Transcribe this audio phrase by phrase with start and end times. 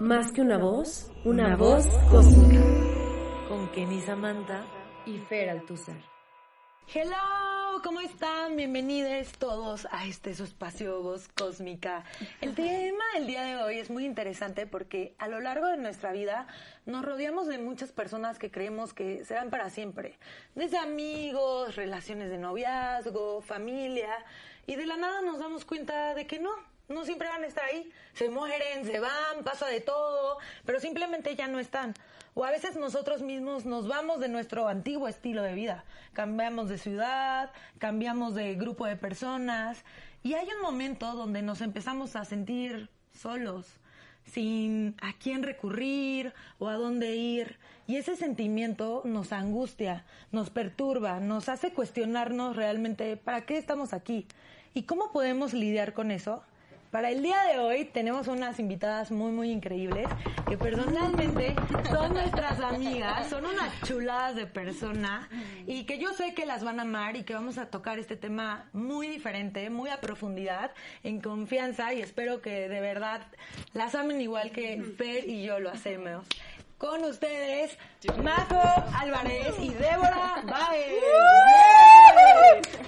[0.00, 2.64] Más que una voz, una voz cósmica.
[3.46, 4.64] Con Kenny Samantha
[5.04, 6.00] y Fer Altuzar.
[6.94, 8.56] Hello, ¿cómo están?
[8.56, 12.04] Bienvenidos todos a este su espacio Voz Cósmica.
[12.40, 16.12] El tema del día de hoy es muy interesante porque a lo largo de nuestra
[16.12, 16.46] vida
[16.86, 20.18] nos rodeamos de muchas personas que creemos que serán para siempre.
[20.54, 24.24] Desde amigos, relaciones de noviazgo, familia,
[24.66, 26.50] y de la nada nos damos cuenta de que no,
[26.88, 27.90] no siempre van a estar ahí.
[28.14, 31.94] Se mueren, se van, pasa de todo, pero simplemente ya no están.
[32.34, 35.84] O a veces nosotros mismos nos vamos de nuestro antiguo estilo de vida.
[36.12, 39.84] Cambiamos de ciudad, cambiamos de grupo de personas
[40.22, 43.66] y hay un momento donde nos empezamos a sentir solos,
[44.24, 47.58] sin a quién recurrir o a dónde ir.
[47.86, 54.26] Y ese sentimiento nos angustia, nos perturba, nos hace cuestionarnos realmente para qué estamos aquí
[54.74, 56.42] y cómo podemos lidiar con eso.
[56.96, 60.08] Para el día de hoy tenemos unas invitadas muy, muy increíbles
[60.48, 61.54] que personalmente
[61.90, 65.28] son nuestras amigas, son unas chuladas de persona
[65.66, 68.16] y que yo sé que las van a amar y que vamos a tocar este
[68.16, 70.70] tema muy diferente, muy a profundidad,
[71.02, 73.20] en confianza y espero que de verdad
[73.74, 76.24] las amen igual que Fer y yo lo hacemos.
[76.78, 77.78] Con ustedes,
[78.22, 78.60] Majo
[79.00, 81.02] Álvarez y Débora Baez.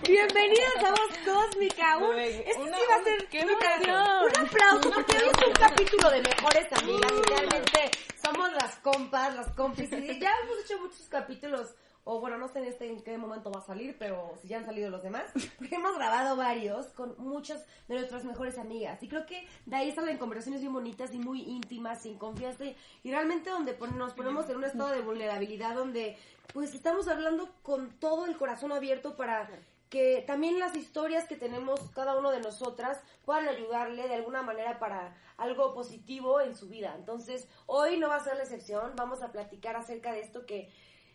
[0.06, 1.96] Bienvenidos a Voz Cósmica.
[1.96, 6.20] Un, este sí va a ser ¡Qué un aplauso porque hoy es un capítulo de
[6.20, 7.90] mejores amigas y realmente
[8.22, 10.04] somos las compas, las cómplices.
[10.04, 11.74] Y ya hemos hecho muchos capítulos,
[12.10, 14.56] o bueno, no sé en, este, en qué momento va a salir, pero si ya
[14.56, 19.02] han salido los demás, porque hemos grabado varios con muchas de nuestras mejores amigas.
[19.02, 22.74] Y creo que de ahí salen conversaciones bien bonitas y muy íntimas, sin confianza y,
[23.04, 26.16] realmente donde nos ponemos en un estado de vulnerabilidad, donde
[26.54, 29.46] pues estamos hablando con todo el corazón abierto para
[29.90, 34.78] que también las historias que tenemos cada uno de nosotras puedan ayudarle de alguna manera
[34.78, 36.94] para algo positivo en su vida.
[36.98, 40.70] Entonces, hoy no va a ser la excepción, vamos a platicar acerca de esto que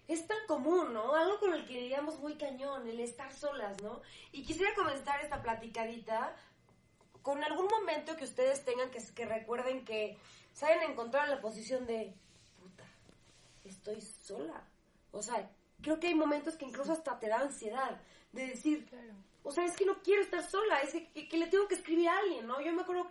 [0.08, 1.16] es tan común, ¿no?
[1.16, 4.02] Algo con el que diríamos muy cañón, el estar solas, ¿no?
[4.32, 6.36] Y quisiera comenzar esta platicadita
[7.22, 10.18] con algún momento que ustedes tengan que, que recuerden que
[10.54, 12.14] se hayan encontrado en la posición de,
[12.60, 12.84] puta,
[13.64, 14.68] estoy sola.
[15.12, 15.50] O sea,
[15.82, 18.02] creo que hay momentos que incluso hasta te da ansiedad
[18.34, 18.90] de decir,
[19.44, 21.76] o sea, es que no quiero estar sola, es que, que- que le tengo que
[21.76, 22.60] escribir a alguien, ¿no?
[22.62, 23.10] Yo me acuerdo,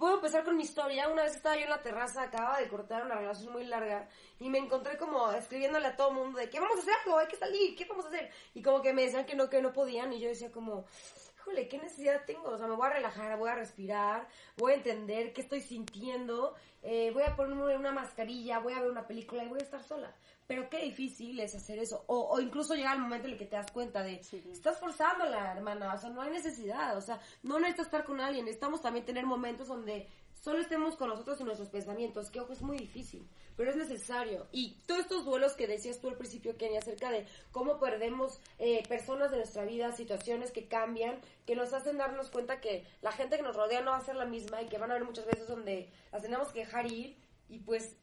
[0.00, 3.04] puedo empezar con mi historia, una vez estaba yo en la terraza, acababa de cortar
[3.04, 4.08] una relación muy larga
[4.40, 7.18] y me encontré como escribiéndole a todo mundo de, ¿qué vamos a hacer algo?
[7.18, 8.30] Hay que salir, ¿qué vamos a hacer?
[8.54, 10.86] Y como que me decían que no, que no podían y yo decía como,
[11.40, 12.50] híjole, ¿qué necesidad tengo?
[12.50, 16.54] O sea, me voy a relajar, voy a respirar, voy a entender qué estoy sintiendo,
[16.82, 19.82] eh, voy a ponerme una mascarilla, voy a ver una película y voy a estar
[19.82, 20.14] sola.
[20.46, 22.04] Pero qué difícil es hacer eso.
[22.08, 25.52] O, o incluso llega el momento en el que te das cuenta de, estás forzándola,
[25.52, 29.06] hermana, o sea, no hay necesidad, o sea, no necesitas estar con alguien, necesitamos también
[29.06, 33.28] tener momentos donde solo estemos con nosotros y nuestros pensamientos, que ojo, es muy difícil,
[33.56, 34.46] pero es necesario.
[34.52, 38.82] Y todos estos duelos que decías tú al principio, Kenny, acerca de cómo perdemos eh,
[38.88, 43.36] personas de nuestra vida, situaciones que cambian, que nos hacen darnos cuenta que la gente
[43.36, 45.26] que nos rodea no va a ser la misma y que van a haber muchas
[45.26, 47.16] veces donde las tenemos que dejar ir
[47.48, 47.96] y pues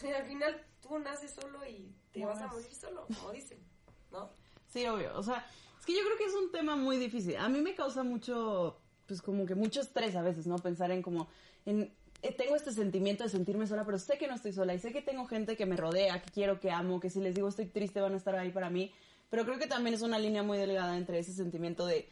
[0.16, 3.58] al final tú naces solo y te vas a morir solo, como dicen,
[4.10, 4.30] ¿no?
[4.68, 5.16] Sí, obvio.
[5.16, 5.46] O sea,
[5.78, 7.36] es que yo creo que es un tema muy difícil.
[7.36, 10.56] A mí me causa mucho, pues como que mucho estrés a veces, ¿no?
[10.56, 11.28] Pensar en como,
[11.66, 11.92] en,
[12.36, 15.02] tengo este sentimiento de sentirme sola, pero sé que no estoy sola y sé que
[15.02, 18.00] tengo gente que me rodea, que quiero, que amo, que si les digo estoy triste
[18.00, 18.92] van a estar ahí para mí.
[19.30, 22.08] Pero creo que también es una línea muy delgada entre ese sentimiento de,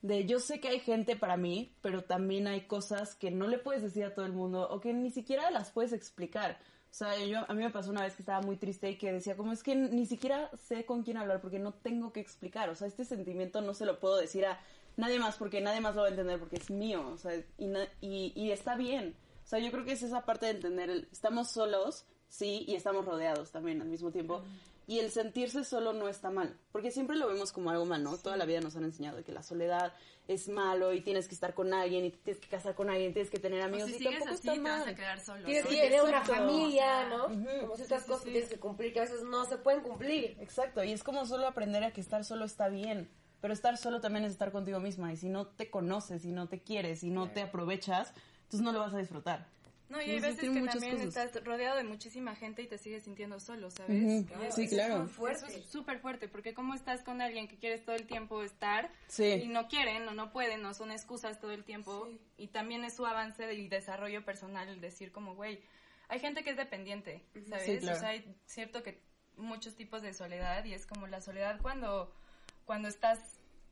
[0.00, 3.58] de yo sé que hay gente para mí, pero también hay cosas que no le
[3.58, 6.58] puedes decir a todo el mundo o que ni siquiera las puedes explicar.
[6.90, 9.12] O sea, yo, a mí me pasó una vez que estaba muy triste y que
[9.12, 12.68] decía, como es que ni siquiera sé con quién hablar porque no tengo que explicar.
[12.68, 14.60] O sea, este sentimiento no se lo puedo decir a
[14.98, 17.08] nadie más porque nadie más lo va a entender porque es mío.
[17.08, 17.72] O sea, y,
[18.02, 19.14] y, y está bien.
[19.44, 22.74] O sea, yo creo que es esa parte de entender, el, estamos solos, sí, y
[22.74, 24.42] estamos rodeados también al mismo tiempo.
[24.86, 28.18] Y el sentirse solo no está mal, porque siempre lo vemos como algo mal, ¿no?
[28.18, 29.92] Toda la vida nos han enseñado que la soledad
[30.26, 33.12] es malo y tienes que estar con alguien y te tienes que casar con alguien,
[33.12, 34.88] tienes que tener amigos si y sigues tampoco así, está te vas mal.
[34.88, 35.44] a quedar solo.
[35.44, 35.70] Tienes ¿no?
[35.70, 37.26] que tener una familia, ¿no?
[37.26, 37.60] Ujú.
[37.60, 40.36] Como ciertas cosas que tienes que cumplir que a veces no se pueden cumplir.
[40.40, 43.08] Exacto, y es como solo aprender a que estar solo está bien,
[43.40, 46.48] pero estar solo también es estar contigo misma y si no te conoces, si no
[46.48, 48.12] te quieres, si no te aprovechas,
[48.52, 49.46] entonces no lo vas a disfrutar.
[49.88, 51.26] No, y hay veces que también cosas.
[51.26, 54.24] estás rodeado de muchísima gente y te sigues sintiendo solo, ¿sabes?
[54.54, 55.04] Sí, eso claro.
[55.04, 55.46] Es fuerte.
[55.48, 58.90] Eso es súper fuerte, porque como estás con alguien que quieres todo el tiempo estar
[59.08, 59.24] Sí.
[59.44, 62.08] y no quieren o no pueden o son excusas todo el tiempo
[62.38, 65.60] y también es su avance y desarrollo personal el decir como, güey,
[66.08, 67.66] hay gente que es dependiente, ¿sabes?
[67.66, 67.96] Sí, claro.
[67.98, 69.02] O sea, hay cierto que
[69.36, 72.14] muchos tipos de soledad y es como la soledad cuando,
[72.64, 73.18] cuando estás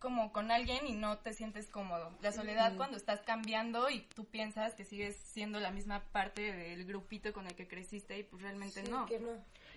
[0.01, 2.11] como con alguien y no te sientes cómodo.
[2.23, 6.85] La soledad cuando estás cambiando y tú piensas que sigues siendo la misma parte del
[6.87, 9.07] grupito con el que creciste y pues realmente no.
[9.07, 9.31] Que no.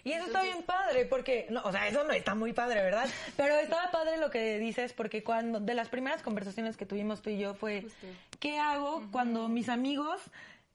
[0.06, 3.08] Y eso está bien padre, porque, no, o sea, eso no está muy padre, ¿verdad?
[3.38, 7.30] Pero estaba padre lo que dices, porque cuando, de las primeras conversaciones que tuvimos tú
[7.30, 8.08] y yo fue, Justo.
[8.40, 10.20] ¿qué hago cuando mis amigos,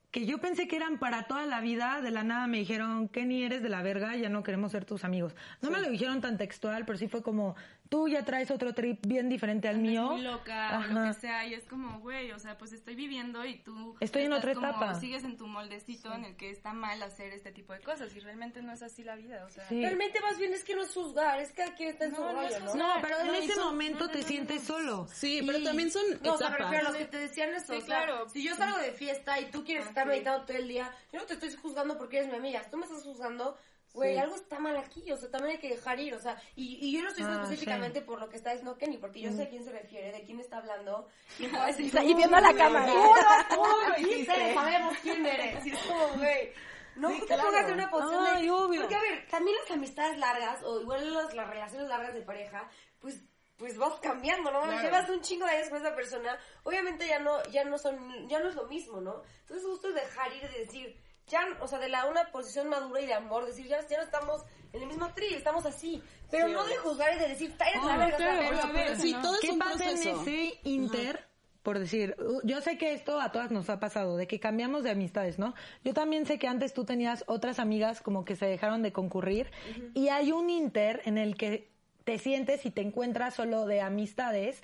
[0.09, 3.43] que yo pensé que eran para toda la vida, de la nada me dijeron, Kenny,
[3.43, 5.35] eres de la verga, ya no queremos ser tus amigos?
[5.61, 7.55] No me lo dijeron tan textual, pero sí fue como,
[7.89, 10.11] tú ya traes otro trip bien diferente al mío.
[10.11, 10.87] muy loca Ajá.
[10.93, 14.23] lo que sea y es como, güey, o sea, pues estoy viviendo y tú Estoy
[14.23, 14.93] en otra como- etapa.
[14.99, 18.19] Sigues en tu moldecito en el que está mal hacer este tipo de cosas y
[18.19, 19.67] realmente no es así la vida, o sea.
[19.67, 19.81] Sí.
[19.81, 22.31] Realmente más bien es que no es juzgar, es que quien está en su No,
[22.33, 22.75] no es rollo, ¿no?
[22.75, 25.07] No, pero en No, ese son- momento no, no, te no, sientes solo.
[25.11, 26.71] Sí, pero Y- también son No, o sea, me etapas.
[26.71, 27.73] refiero a los que te decían eso.
[27.73, 28.29] Sí, o sea, claro.
[28.29, 31.25] Si yo salgo de fiesta y tú quieres estar meditando todo el día, yo no
[31.25, 32.63] te estoy juzgando porque eres mi amiga.
[32.63, 33.57] Si tú me estás juzgando,
[33.93, 35.11] güey, algo está mal aquí.
[35.11, 36.13] O sea, también hay que dejar ir.
[36.13, 38.97] O sea, y, y yo no estoy Ah, específicamente por lo que está diciendo Kenny,
[38.97, 41.07] porque yo sé a quién se refiere, de quién está hablando.
[41.39, 42.91] Y, y viendo a la cámara.
[43.97, 45.65] Sí, sabemos quién eres.
[45.65, 46.51] Y es como, güey.
[46.95, 47.43] No Sí, te claro.
[47.45, 48.29] pongas en una posición de...
[48.31, 48.81] Ay, obvio.
[48.81, 52.69] Porque, a ver, también las amistades largas, o igual las, las relaciones largas de pareja,
[52.99, 53.21] pues
[53.57, 54.61] pues vas cambiando, ¿no?
[54.61, 54.81] Claro.
[54.81, 58.39] Llevas un chingo de años con esa persona, obviamente ya no, ya no son, ya
[58.39, 59.21] no es lo mismo, ¿no?
[59.41, 60.97] Entonces justo dejar ir y decir,
[61.29, 64.03] ya, o sea, de la una posición madura y de amor, decir, ya, ya no
[64.03, 64.43] estamos
[64.73, 66.01] en el mismo tri, estamos así.
[66.29, 69.15] Pero no de juzgar y de decir, "Ta, eres la verga, pero a ver, sí,
[69.21, 70.21] todo es ¿Qué un pasa en proceso.
[70.21, 71.25] ese inter?
[71.63, 74.91] Por decir, yo sé que esto a todas nos ha pasado, de que cambiamos de
[74.91, 75.53] amistades, ¿no?
[75.83, 79.51] Yo también sé que antes tú tenías otras amigas como que se dejaron de concurrir
[79.93, 81.68] y hay un inter en el que
[82.09, 84.63] te sientes y te encuentras solo de amistades,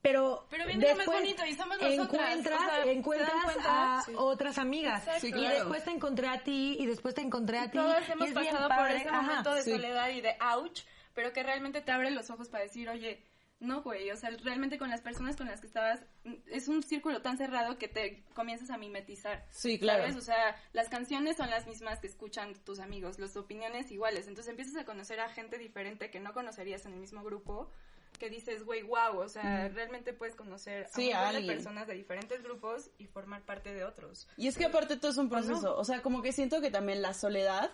[0.00, 3.56] pero, Pero viene lo más después bonito y somos encuentras, o sea, ¿se dan encuentras
[3.66, 4.12] a Sí.
[4.16, 5.04] otras amigas.
[5.20, 5.54] Sí, y claro.
[5.54, 8.34] después te encontré a ti y después te encontré a ti Todas y hemos es
[8.34, 9.20] bien pasado por ese Ajá.
[9.22, 9.72] momento de Sí.
[9.72, 10.82] soledad y de ouch,
[11.14, 13.24] pero que realmente te abre los ojos para decir, oye,
[13.60, 16.00] no, güey, o sea, realmente con las personas con las que estabas,
[16.46, 19.46] es un círculo tan cerrado que te comienzas a mimetizar.
[19.50, 20.02] Sí, claro.
[20.02, 20.16] ¿Sabes?
[20.16, 24.28] O sea, las canciones son las mismas que escuchan tus amigos, las opiniones iguales.
[24.28, 27.70] Entonces empiezas a conocer a gente diferente que no conocerías en el mismo grupo,
[28.18, 32.42] que dices, güey, wow, o sea, realmente puedes conocer Sí, a de personas de diferentes
[32.42, 34.28] grupos y formar parte de otros.
[34.36, 35.76] Y es que aparte todo es un proceso.
[35.76, 37.70] O sea, como que siento que también la soledad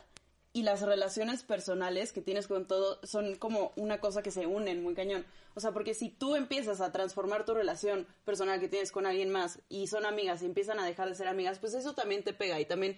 [0.54, 4.84] y las relaciones personales que tienes con todo son como una cosa que se unen
[4.84, 5.26] muy cañón.
[5.54, 9.30] O sea, porque si tú empiezas a transformar tu relación personal que tienes con alguien
[9.30, 12.32] más y son amigas y empiezan a dejar de ser amigas, pues eso también te
[12.32, 12.96] pega y también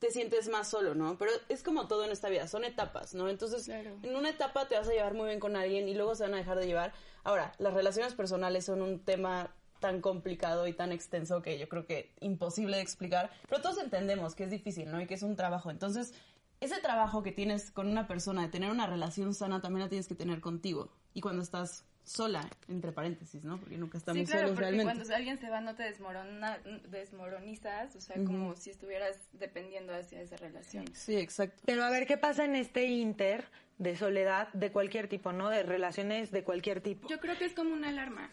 [0.00, 1.16] te sientes más solo, ¿no?
[1.16, 3.28] Pero es como todo en esta vida, son etapas, ¿no?
[3.28, 6.24] Entonces, en una etapa te vas a llevar muy bien con alguien y luego se
[6.24, 6.92] van a dejar de llevar.
[7.22, 11.86] Ahora, las relaciones personales son un tema tan complicado y tan extenso que yo creo
[11.86, 15.00] que imposible de explicar, pero todos entendemos que es difícil, ¿no?
[15.00, 15.70] Y que es un trabajo.
[15.70, 16.12] Entonces,
[16.60, 20.08] ese trabajo que tienes con una persona, de tener una relación sana, también la tienes
[20.08, 20.90] que tener contigo.
[21.14, 23.58] Y cuando estás sola, entre paréntesis, ¿no?
[23.58, 24.94] Porque nunca estamos sí, claro, solos porque realmente.
[24.94, 26.58] cuando alguien se va no te desmorona,
[26.88, 30.84] desmoronizas, o sea, como si estuvieras dependiendo hacia esa relación.
[30.94, 31.62] Sí, exacto.
[31.66, 33.44] Pero a ver qué pasa en este inter
[33.78, 35.50] de soledad de cualquier tipo, ¿no?
[35.50, 37.08] De relaciones de cualquier tipo.
[37.08, 38.30] Yo creo que es como una alarma.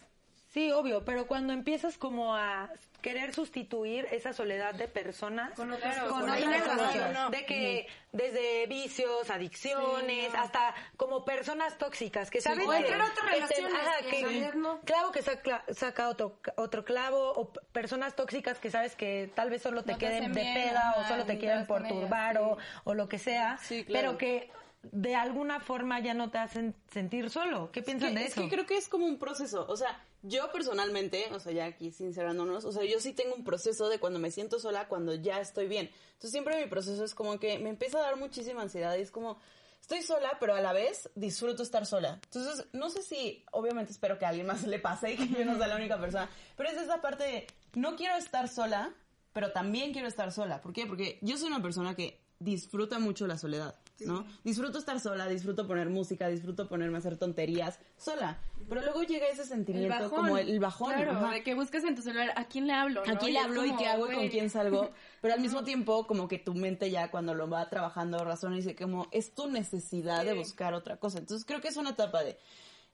[0.54, 2.70] Sí, obvio, pero cuando empiezas como a
[3.02, 7.28] querer sustituir esa soledad de personas Con otras con cosas, no.
[7.30, 13.04] de que desde vicios, adicciones, hasta como personas tóxicas que saben O que, entrar a
[13.06, 14.80] otras que te- relaciones ajá, que en que realidad no.
[14.82, 19.60] clavo que saca, saca otro otro clavo o personas tóxicas que sabes que tal vez
[19.60, 22.64] solo te queden de bien, peda o solo te quieren ellas, perturbar o, sí.
[22.84, 24.06] o lo que sea, Sí, claro.
[24.06, 24.50] pero que
[24.92, 27.70] de alguna forma ya no te hacen sentir solo.
[27.72, 28.42] ¿Qué piensan que- de es eso?
[28.42, 29.66] que creo que es como un proceso.
[29.68, 33.44] O sea, yo personalmente, o sea, ya aquí sincerándonos, o sea, yo sí tengo un
[33.44, 35.90] proceso de cuando me siento sola, cuando ya estoy bien.
[36.14, 39.10] Entonces siempre mi proceso es como que me empieza a dar muchísima ansiedad y es
[39.10, 39.38] como,
[39.82, 42.18] estoy sola, pero a la vez disfruto estar sola.
[42.24, 45.44] Entonces, no sé si, obviamente espero que a alguien más le pase y que yo
[45.44, 48.94] no sea la única persona, pero es esa parte de, no quiero estar sola,
[49.34, 50.62] pero también quiero estar sola.
[50.62, 50.86] ¿Por qué?
[50.86, 54.26] Porque yo soy una persona que disfruta mucho la soledad, ¿no?
[54.42, 58.38] Disfruto estar sola, disfruto poner música, disfruto ponerme a hacer tonterías sola.
[58.68, 60.92] Pero luego llega ese sentimiento como el, el bajón.
[60.94, 63.12] Claro, de que buscas en tu celular a quién le hablo, ¿no?
[63.12, 64.90] ¿A quién le hablo y como, qué hago y con quién salgo?
[65.20, 68.58] Pero al mismo tiempo, como que tu mente ya cuando lo va trabajando razona y
[68.58, 71.18] dice como es tu necesidad de buscar otra cosa.
[71.18, 72.38] Entonces creo que es una etapa de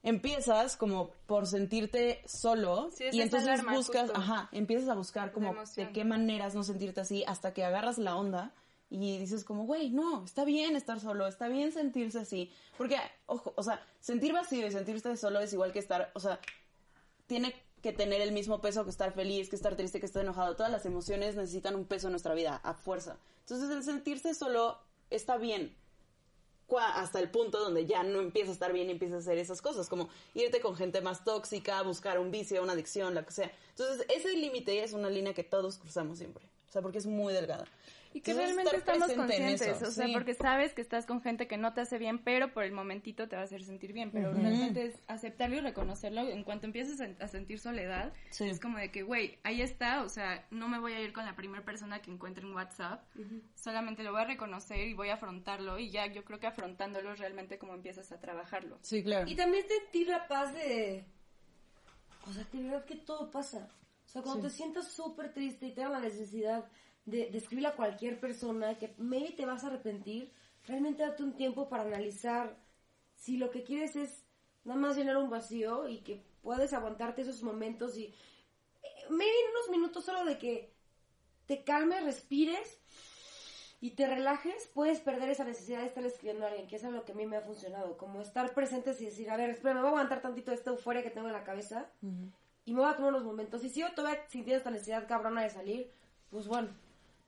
[0.02, 4.18] empiezas como por sentirte solo Sí, y entonces alarma, buscas, justo.
[4.18, 8.16] ajá, empiezas a buscar como de qué maneras no sentirte así hasta que agarras la
[8.16, 8.54] onda
[8.90, 13.54] y dices como, güey, no, está bien estar solo, está bien sentirse así, porque, ojo,
[13.56, 16.40] o sea, sentir vacío y sentirse solo es igual que estar, o sea,
[17.26, 20.54] tiene que tener el mismo peso que estar feliz, que estar triste, que estar enojado.
[20.56, 23.16] Todas las emociones necesitan un peso en nuestra vida, a fuerza.
[23.40, 24.78] Entonces el sentirse solo
[25.08, 25.74] está bien.
[26.78, 29.60] Hasta el punto donde ya no empieza a estar bien y empieza a hacer esas
[29.60, 33.50] cosas, como irte con gente más tóxica, buscar un vicio, una adicción, lo que sea.
[33.70, 36.44] Entonces, ese límite es una línea que todos cruzamos siempre.
[36.68, 37.64] O sea, porque es muy delgada.
[38.12, 40.12] Y que Entonces, realmente estamos conscientes, eso, o sea, sí.
[40.12, 43.28] porque sabes que estás con gente que no te hace bien, pero por el momentito
[43.28, 46.22] te va a hacer sentir bien, pero realmente es aceptarlo y reconocerlo.
[46.28, 48.48] En cuanto empieces a, a sentir soledad, Sí.
[48.48, 51.24] es como de que, güey, ahí está, o sea, no me voy a ir con
[51.24, 53.04] la primera persona que encuentre en WhatsApp,
[53.54, 57.12] solamente lo voy a reconocer y voy a afrontarlo y ya yo creo que afrontándolo
[57.12, 58.78] es realmente como empiezas a trabajarlo.
[58.82, 59.28] Sí, claro.
[59.30, 61.04] Y también sentir la paz de...
[62.26, 63.68] O sea, que de verdad que todo pasa.
[64.04, 66.68] O sea, cuando te sientas súper triste y tengas la necesidad
[67.04, 70.32] de, de a cualquier persona que maybe te vas a arrepentir,
[70.66, 72.56] realmente date un tiempo para analizar
[73.16, 74.24] si lo que quieres es
[74.64, 78.04] nada más llenar un vacío y que puedes aguantarte esos momentos y...
[78.04, 80.72] eh, Maybe en unos minutos solo de que
[81.46, 82.78] te calmes, respires
[83.80, 87.04] y te relajes, puedes perder esa necesidad de estar escribiendo a alguien, que es algo
[87.04, 89.80] que a mí me ha funcionado, como estar presentes y decir, a ver, espera, me
[89.80, 91.90] voy a aguantar tantito esta euforia que tengo en la cabeza
[92.64, 93.64] y me voy a tomar unos momentos.
[93.64, 95.90] Y si yo todavía sintiendo esta necesidad cabrona de salir,
[96.30, 96.68] pues bueno,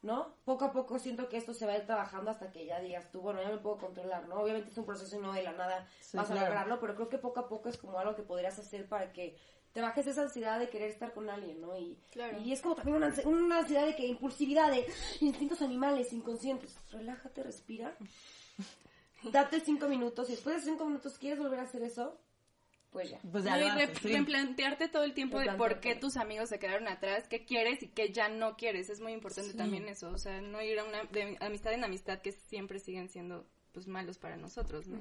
[0.02, 0.34] ¿no?
[0.44, 3.10] Poco a poco siento que esto se va a ir trabajando hasta que ya digas
[3.12, 4.36] tú, bueno, ya me puedo controlar, ¿no?
[4.36, 6.48] Obviamente es un proceso y no de la nada Sí, vas a claro.
[6.48, 9.36] lograrlo, pero creo que poco a poco es como algo que podrías hacer para que
[9.72, 11.76] te bajes esa ansiedad de querer estar con alguien, ¿no?
[11.78, 12.38] Y, Claro.
[12.40, 14.86] y es como también una, una ansiedad de que impulsividad, de
[15.20, 16.76] instintos animales, inconscientes.
[16.90, 17.96] Relájate, respira.
[19.32, 22.18] Date cinco minutos y después de cinco minutos quieres volver a hacer eso,
[22.92, 23.18] pues ya.
[23.32, 24.16] Pues ya No, lo y re- haces, sí.
[24.16, 27.88] replantearte todo el tiempo de por qué tus amigos se quedaron atrás, qué quieres y
[27.88, 28.90] qué ya no quieres.
[28.90, 30.10] Es muy importante también eso.
[30.10, 33.88] O sea, no ir a una de amistad en amistad que siempre siguen siendo pues
[33.88, 35.00] malos para nosotros, ¿no?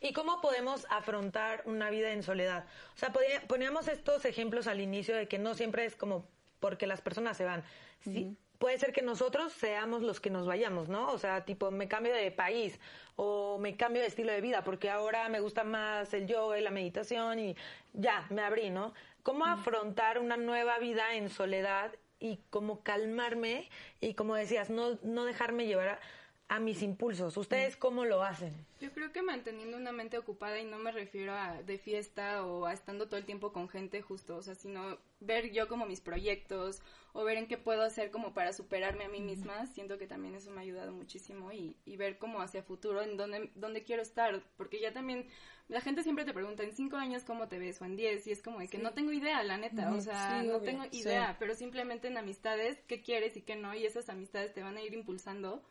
[0.00, 2.64] ¿Y cómo podemos afrontar una vida en soledad?
[2.94, 6.28] O sea, podía- poníamos estos ejemplos al inicio de que no siempre es como
[6.60, 7.64] porque las personas se van.
[8.04, 11.10] Sí, Puede ser que nosotros seamos los que nos vayamos, ¿no?
[11.12, 12.78] O sea, tipo, me cambio de país
[13.16, 16.62] o me cambio de estilo de vida porque ahora me gusta más el yoga y
[16.62, 17.56] la meditación y
[17.92, 18.94] ya, me abrí, ¿no?
[19.22, 23.68] ¿Cómo afrontar una nueva vida en soledad y cómo calmarme
[24.00, 26.00] y como decías, no, no dejarme llevar a,
[26.48, 27.36] a mis impulsos?
[27.36, 28.52] ¿Ustedes cómo lo hacen?
[28.80, 32.66] Yo creo que manteniendo una mente ocupada y no me refiero a de fiesta o
[32.66, 36.00] a estando todo el tiempo con gente justo, o sea, sino ver yo como mis
[36.00, 36.82] proyectos
[37.14, 40.34] o ver en qué puedo hacer como para superarme a mí misma, siento que también
[40.34, 44.02] eso me ha ayudado muchísimo y, y ver como hacia futuro en dónde, dónde quiero
[44.02, 45.26] estar, porque ya también
[45.68, 48.30] la gente siempre te pregunta en cinco años cómo te ves o en diez y
[48.32, 50.70] es como de que no tengo idea, la neta, o sea, Sí, no obvio.
[50.70, 54.62] tengo idea, pero simplemente en amistades, qué quieres y qué no, y esas amistades te
[54.62, 55.64] van a ir impulsando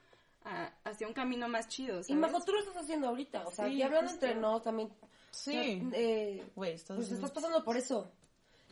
[0.46, 2.22] a- hacia un camino más chido, Y ¿sabes?
[2.22, 4.26] Majo, tú lo estás haciendo ahorita, o sea, Sí, aquí hablando justo.
[4.26, 4.94] entre nos también.
[5.32, 5.82] Sí.
[5.92, 8.12] Eh, Güey, estás pues estás pasando por eso.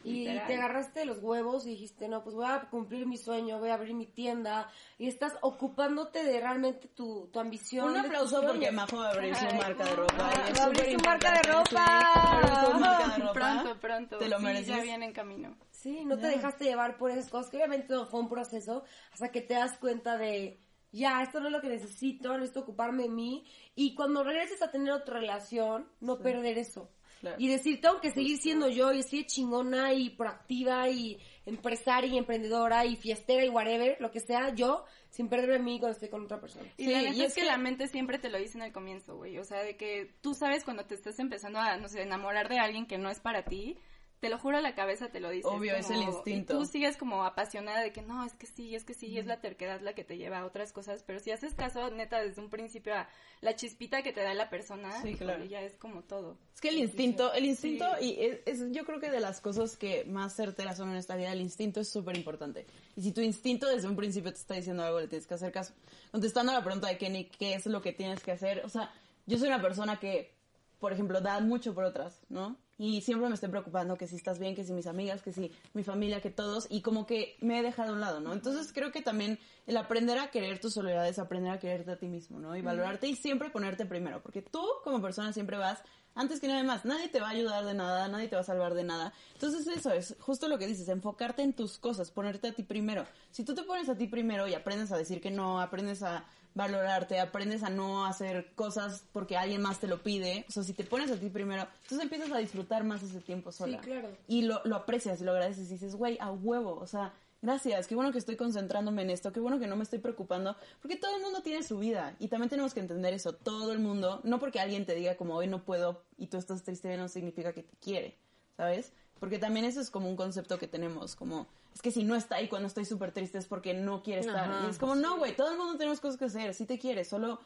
[0.05, 0.47] Y Literal.
[0.47, 3.75] te agarraste los huevos y dijiste, no, pues voy a cumplir mi sueño, voy a
[3.75, 4.69] abrir mi tienda.
[4.97, 7.89] Y estás ocupándote de realmente tu, tu ambición.
[7.89, 8.69] Un aplauso porque.
[8.69, 10.13] Majo va a abrir su marca de ropa.
[10.17, 11.69] Va y es a abrir súper su marca de importante, ropa.
[11.69, 11.75] sí.
[11.75, 11.87] Va
[12.33, 13.33] a abrir su marca de ropa.
[13.33, 14.17] Pronto, pronto.
[14.17, 14.67] Te lo Sí, mereces.
[14.67, 15.55] ya viene en camino.
[15.71, 19.31] Sí, no te dejaste llevar por esas cosas, que obviamente no fue un proceso, hasta
[19.31, 20.59] que te das cuenta de,
[20.93, 23.45] ya, esto no es lo que necesito, necesito ocuparme de mí.
[23.75, 26.89] Y cuando regreses a tener otra relación, no perder eso.
[27.19, 27.37] Claro.
[27.39, 32.09] Y decir, tengo que seguir siendo yo y así de chingona y proactiva y empresaria
[32.13, 35.93] y emprendedora y fiestera y whatever, lo que sea yo, sin perderme a mí cuando
[35.93, 36.65] estoy con otra persona.
[36.77, 38.57] Y Sí, la neta y es, es que, que- la mente siempre te lo dice
[38.57, 39.37] en el comienzo, güey.
[39.37, 42.59] O sea, de que tú sabes cuando te estás empezando a, no sé, enamorar de
[42.59, 43.77] alguien que no es para ti.
[44.23, 45.49] Te lo juro, la cabeza te lo dice.
[45.49, 46.53] Obvio, es el instinto.
[46.53, 49.25] Y tú sigues como apasionada de que no, es que sí, es que sí, es
[49.25, 51.03] la terquedad la que te lleva a otras cosas.
[51.05, 53.09] Pero si haces caso, neta, desde un principio a
[53.41, 55.43] la chispita que te da la persona, Sí, claro.
[55.43, 56.37] ya es como todo.
[56.55, 59.75] Es que el instinto, el instinto, y es, es- yo creo que de las cosas
[59.75, 62.65] que más certeras son en esta vida, el instinto es súper importante.
[62.95, 65.51] Y si tu instinto desde un principio te está diciendo algo, le tienes que hacer
[65.51, 65.73] caso.
[66.11, 68.61] Contestando a la pregunta de Kenny, ¿qué es lo que tienes que hacer?
[68.63, 68.89] O sea,
[69.25, 70.33] yo soy una persona que,
[70.79, 72.55] por ejemplo, da mucho por otras, ¿no?
[72.77, 75.51] Y siempre me estoy preocupando que si estás bien, que si mis amigas, que si
[75.73, 78.33] mi familia, que todos, y como que me he dejado a un lado, ¿no?
[78.33, 82.07] Entonces creo que también el aprender a querer tus soledades, aprender a quererte a ti
[82.07, 82.55] mismo, ¿no?
[82.55, 85.83] Y valorarte y siempre ponerte primero, porque tú como persona siempre vas
[86.15, 86.85] antes que nadie más.
[86.85, 89.13] Nadie te va a ayudar de nada, nadie te va a salvar de nada.
[89.33, 93.05] Entonces eso es justo lo que dices, enfocarte en tus cosas, ponerte a ti primero.
[93.31, 96.25] Si tú te pones a ti primero y aprendes a decir que no, aprendes a
[96.55, 100.73] valorarte, aprendes a no hacer cosas porque alguien más te lo pide, o sea, si
[100.73, 103.79] te pones a ti primero, entonces empiezas a disfrutar más ese tiempo sola.
[103.79, 104.09] claro.
[104.27, 107.87] Y lo, lo aprecias y lo agradeces y dices, güey, a huevo, o sea, gracias,
[107.87, 110.95] qué bueno que estoy concentrándome en esto, qué bueno que no me estoy preocupando, porque
[110.95, 114.21] todo el mundo tiene su vida y también tenemos que entender eso, todo el mundo,
[114.23, 117.53] no porque alguien te diga como hoy no puedo y tú estás triste no significa
[117.53, 118.17] que te quiere,
[118.55, 118.93] ¿sabes?
[119.19, 122.35] Porque también eso es como un concepto que tenemos, como es que si no está
[122.35, 124.49] ahí cuando estoy súper triste es porque no quiere estar.
[124.49, 126.77] Ajá, y es como, no, güey, todo el mundo tenemos cosas que hacer, si te
[126.79, 127.39] quiere, solo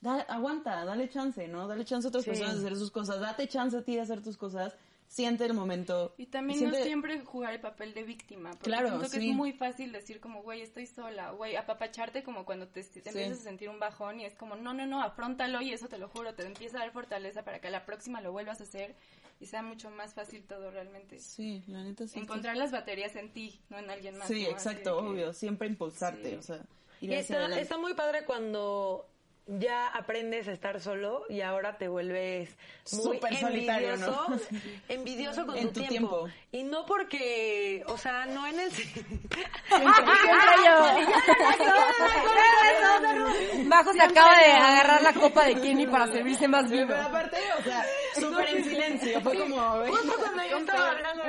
[0.00, 1.68] da- aguanta, dale chance, ¿no?
[1.68, 2.30] Dale chance a otras Sí.
[2.30, 4.74] personas de hacer sus cosas, date chance a ti de hacer tus cosas,
[5.06, 6.14] siente el momento.
[6.18, 8.50] Y también siente- no siempre jugar el papel de víctima.
[8.50, 9.30] Porque Claro, siento que sí.
[9.30, 13.40] es muy fácil decir como, güey, estoy sola, güey, apapacharte como cuando te, te empiezas
[13.40, 16.08] a sentir un bajón y es como, no, no, no, afrontalo y eso te lo
[16.08, 18.94] juro, te empieza a dar fortaleza para que a la próxima lo vuelvas a hacer
[19.40, 21.18] y sea mucho más fácil todo realmente.
[21.18, 22.20] Sí, la neta sí.
[22.20, 24.28] Encontrar las baterías en ti, no en alguien más.
[24.28, 24.48] Sí, ¿no?
[24.48, 26.36] Así exacto, que- obvio, siempre impulsarte, Sí.
[26.36, 26.60] o sea,
[27.00, 27.62] Y ir hacia está, adelante.
[27.62, 29.06] está muy padre cuando
[29.46, 32.54] ya aprendes a estar solo y ahora te vuelves
[32.92, 34.38] muy Súper solitario, envidioso, ¿no?
[34.88, 36.24] envidioso con En tu, tu tiempo.
[36.28, 36.38] tiempo.
[36.52, 38.70] Y no porque, o sea, no en el...
[43.68, 46.86] Bajo se acaba de agarrar la copa de Kenny para servirse más Sí, vino.
[46.88, 49.76] pero aparte, o sea, súper en silencio, fue como...
[49.76, 51.22] güey, Justo cuando yo estaba hablando.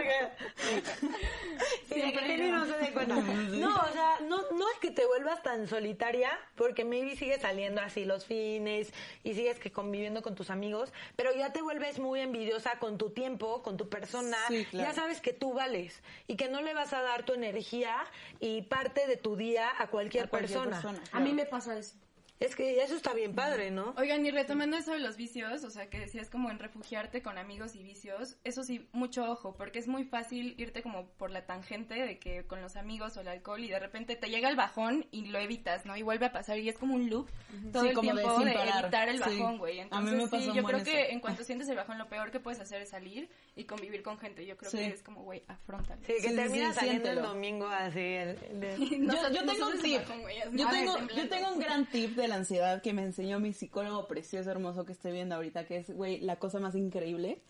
[1.88, 3.16] Sí, que no se dé cuenta.
[3.62, 7.82] No, o sea, no, no es que te vuelvas tan solitaria, porque maybe sigues saliendo
[7.82, 8.92] así los fines
[9.24, 13.12] y sigues que conviviendo con tus amigos, pero ya te vuelves muy envidiosa con tu
[13.12, 14.38] tiempo, con tu persona.
[14.48, 14.90] Sí, claro.
[14.90, 17.96] Ya sabes que tú vales y que no le vas a dar tu energía
[18.40, 20.82] y parte de tu día a cualquier, a cualquier persona.
[20.82, 21.96] persona, A mí me pasa eso.
[22.42, 23.94] Es que eso está bien padre, ¿no?
[23.98, 27.38] Oigan, y retomando eso de los vicios, o sea, que decías como en refugiarte con
[27.38, 31.46] amigos y vicios, eso sí, mucho ojo, porque es muy fácil irte como por la
[31.46, 34.56] tangente de que con los amigos o el alcohol y de repente te llega el
[34.56, 35.96] bajón y lo evitas, ¿no?
[35.96, 37.30] Y vuelve a pasar y es como un loop
[37.72, 39.80] todo Sí, el como tiempo de, evitar el bajón, güey.
[39.80, 42.08] A mí Entonces, me pasa sí, yo creo que en cuanto sientes el bajón, lo
[42.10, 44.48] peor que puedes hacer es salir y convivir con gente.
[44.48, 44.78] Yo creo Sí.
[44.78, 46.02] que es como, güey, afrontalo.
[46.08, 48.00] Sí, que sí, saliendo el domingo así.
[48.00, 50.00] el- el- No yo, tengo un tip.
[50.00, 50.22] bajón,
[50.58, 54.08] Yo tengo, yo tengo un gran tip de la ansiedad que me enseñó mi psicólogo
[54.08, 57.42] precioso, hermoso que estoy viendo ahorita, que es, güey, la cosa más increíble.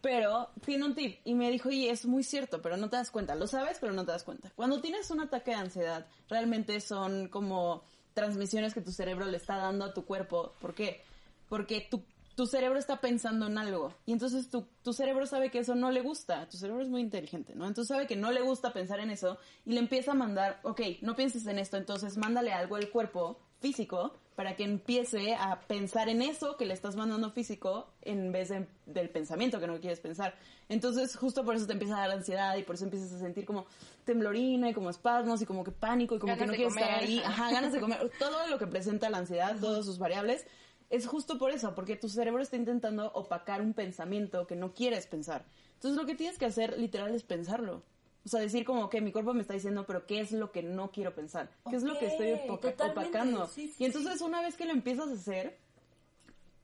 [0.00, 3.10] Pero tiene un tip y me dijo, y es muy cierto, pero no te das
[3.10, 3.34] cuenta.
[3.34, 4.50] Lo sabes, pero no te das cuenta.
[4.56, 7.82] Cuando tienes un ataque de ansiedad, realmente son como
[8.14, 10.54] transmisiones que tu cerebro le está dando a tu cuerpo.
[10.58, 11.02] ¿Por qué?
[11.48, 12.02] Porque tu,
[12.34, 13.94] tu cerebro está pensando en algo.
[14.06, 16.48] Y entonces tu, tu cerebro sabe que eso no le gusta.
[16.48, 17.66] Tu cerebro es muy inteligente, ¿no?
[17.66, 20.80] Entonces sabe que no le gusta pensar en eso y le empieza a mandar, ok,
[21.02, 26.10] no pienses en esto, entonces mándale algo al cuerpo físico para que empiece a pensar
[26.10, 30.00] en eso que le estás mandando físico en vez de- del pensamiento que no quieres
[30.00, 30.34] pensar.
[30.68, 33.46] Entonces, justo por eso te empieza a dar ansiedad y por eso empiezas a sentir
[33.46, 33.64] como
[34.04, 37.00] temblorina y como espasmos y como que pánico y como Ganas que no quieres estar
[37.02, 37.18] ahí.
[37.24, 38.10] Ajá, ganas de comer.
[38.18, 40.44] Todo lo que presenta la ansiedad, todas sus variables,
[40.90, 45.06] es justo por eso, porque tu cerebro está intentando opacar un pensamiento que no quieres
[45.06, 45.46] pensar.
[45.74, 47.82] Entonces, lo que tienes que hacer literal es pensarlo.
[48.24, 50.62] O sea, decir como que mi cuerpo me está diciendo, pero ¿qué es lo que
[50.62, 51.50] no quiero pensar?
[51.68, 53.46] ¿Qué es lo que estoy opacando?
[53.48, 55.58] sí, sí, y entonces una vez que lo empiezas a hacer,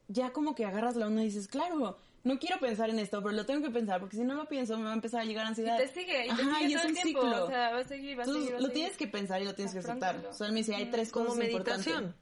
[0.08, 3.34] ya como que agarras la onda y dices, claro, no quiero pensar en esto, pero
[3.34, 5.44] lo tengo que pensar, porque si no lo pienso me va a empezar a llegar
[5.44, 5.76] Y ansiedad.
[5.78, 7.20] te sigue, y te Ajá, sigue y todo es el un tiempo.
[7.22, 7.44] ciclo.
[7.44, 8.72] O sea, va a seguir, va a seguir, va lo seguir.
[8.72, 10.16] tienes que pensar y lo tienes que aceptar.
[10.28, 11.86] O sea, él me dice, hay tres Como cosas importantes.
[11.86, 12.14] meditación.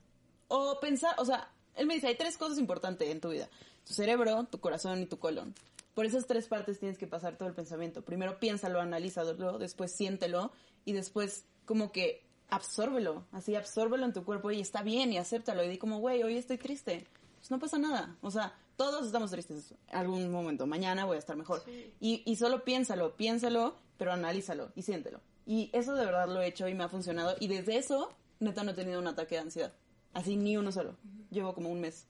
[0.49, 3.49] O pensar, o sea, él me dice, hay tres cosas importantes en tu vida.
[3.87, 5.55] Tu cerebro, tu corazón y tu colon.
[5.99, 8.05] Por esas tres partes tienes que pasar todo el pensamiento.
[8.05, 10.53] Primero piénsalo, analízalo, después siéntelo
[10.85, 13.27] y después como que absórbelo.
[13.33, 15.65] Así, absórbelo en tu cuerpo y está bien y acéptalo.
[15.65, 17.05] Y di como, güey, hoy estoy triste.
[17.39, 18.17] Pues no pasa nada.
[18.21, 20.69] O sea, todos estamos tristes algún momento.
[20.69, 21.65] Mañana voy a estar mejor.
[21.99, 25.21] Y, y solo piénsalo, piénsalo, pero analízalo y siéntelo.
[25.47, 27.35] Y eso de verdad lo he hecho y me ha funcionado.
[27.41, 29.73] Y desde eso, neta, no he tenido un ataque de ansiedad.
[30.15, 30.97] Así, ni uno solo.
[31.31, 32.07] Llevo como un mes.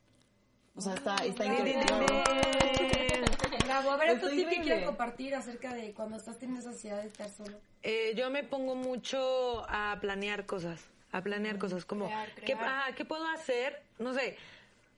[0.74, 1.86] O sea, está, está increíble.
[3.68, 6.70] Bravo, a ver, Está otro tip que quiero compartir acerca de cuando estás teniendo esa
[6.70, 7.58] ansiedad de estar solo.
[7.82, 12.88] Eh, yo me pongo mucho a planear cosas, a planear cosas, como, Crear, ¿qué, ah,
[12.96, 13.82] ¿qué puedo hacer?
[13.98, 14.36] No sé.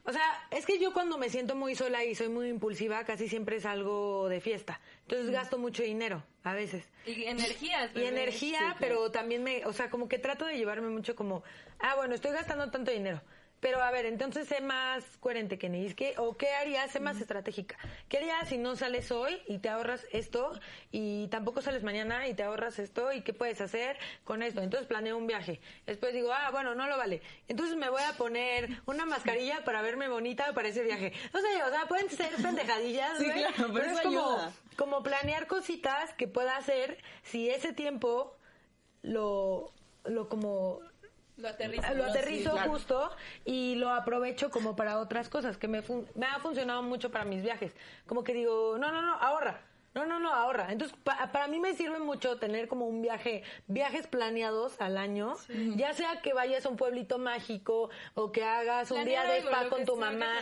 [0.04, 3.28] O sea, es que yo cuando me siento muy sola y soy muy impulsiva, casi
[3.28, 4.80] siempre salgo de fiesta.
[5.02, 6.84] Entonces gasto mucho dinero, a veces.
[7.04, 7.90] Y energías.
[7.94, 11.42] Y energía, pero también me, o sea, como que trato de llevarme mucho como,
[11.80, 13.20] ah, bueno, estoy gastando tanto dinero.
[13.60, 15.84] Pero a ver, entonces sé más coherente, Kenny.
[15.84, 16.90] Es que, ¿O qué harías?
[16.90, 17.76] Sé más estratégica.
[18.08, 20.58] ¿Qué harías si no sales hoy y te ahorras esto
[20.90, 24.62] y tampoco sales mañana y te ahorras esto y qué puedes hacer con esto?
[24.62, 25.60] Entonces planeo un viaje.
[25.86, 27.20] Después digo, ah, bueno, no lo vale.
[27.48, 31.12] Entonces me voy a poner una mascarilla para verme bonita para ese viaje.
[31.34, 35.46] No sé, o sea, pueden ser pendejadillas, Sí, claro, pero es eso como, como planear
[35.46, 38.36] cositas que pueda hacer si ese tiempo
[39.02, 39.72] lo,
[40.04, 40.80] lo como
[41.40, 42.70] Lo aterrizo claro.
[42.70, 43.10] justo
[43.44, 47.24] y lo aprovecho como para otras cosas que me, fun- me ha funcionado mucho para
[47.24, 47.74] mis viajes.
[48.06, 49.60] Como que digo, no, no, no, ahorra.
[49.92, 50.70] No, no, no, ahorra.
[50.70, 55.34] Entonces, pa- para mí me sirve mucho tener como un viaje, viajes planeados al año,
[55.74, 59.40] ya sea que vayas a un pueblito mágico o que hagas un Planear día de
[59.40, 60.32] spa con tu mamá.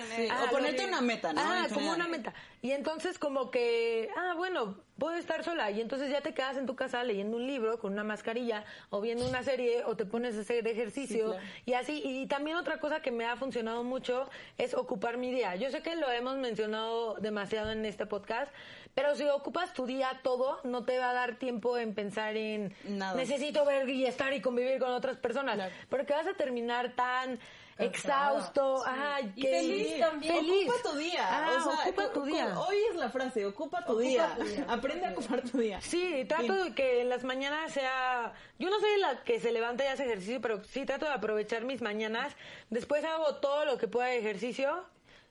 [0.46, 1.40] o ponerte una meta, ¿no?
[1.42, 2.34] Ah, como una meta.
[2.60, 6.66] Y entonces como que, ah, bueno, puedo estar sola y entonces ya te quedas en
[6.66, 10.36] tu casa leyendo un libro con una mascarilla o viendo una serie o te pones
[10.36, 11.46] a hacer ejercicio Sí, claro.
[11.66, 12.02] y así.
[12.04, 15.54] Y también otra cosa que me ha funcionado mucho es ocupar mi día.
[15.56, 18.52] Yo sé que lo hemos mencionado demasiado en este podcast,
[18.98, 22.74] pero si ocupas tu día todo, no te va a dar tiempo en pensar en
[22.82, 23.14] Nada.
[23.14, 25.72] necesito ver y estar y convivir con otras personas, Claro.
[25.88, 27.38] porque vas a terminar tan
[27.78, 30.34] exhausto, ajá, Y que feliz también.
[30.34, 30.68] feliz.
[30.68, 31.20] Ocupa tu día.
[31.28, 32.58] Ah, o sea, ocupa cu- tu día.
[32.58, 34.34] Hoy es la frase, ocupa tu, Ocupa día.
[34.36, 34.66] tu día.
[34.68, 35.80] Aprende a ocupar tu día.
[35.80, 38.32] Sí, trato de que en las mañanas sea...
[38.58, 41.62] Yo no soy la que se levanta y hace ejercicio, pero sí trato de aprovechar
[41.64, 42.34] mis mañanas.
[42.70, 44.84] Después hago todo lo que pueda de ejercicio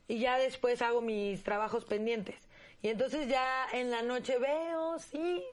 [0.08, 2.47] y ya después hago mis trabajos pendientes.
[2.82, 5.44] Y entonces ya en la noche veo, sí,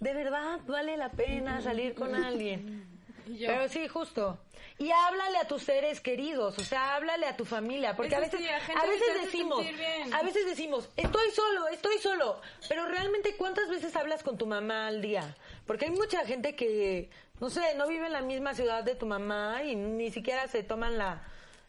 [0.00, 2.86] de verdad vale la pena salir con alguien.
[3.26, 4.38] Pero sí, justo.
[4.78, 8.20] Y háblale a tus seres queridos, o sea, háblale a tu familia, porque Eso a
[8.20, 9.64] veces, sí, a veces decimos,
[10.12, 14.88] a veces decimos, estoy solo, estoy solo, pero realmente cuántas veces hablas con tu mamá
[14.88, 15.36] al día?
[15.66, 19.06] Porque hay mucha gente que, no sé, no vive en la misma ciudad de tu
[19.06, 21.22] mamá y ni siquiera se toman la